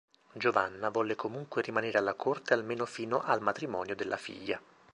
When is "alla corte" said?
1.99-2.55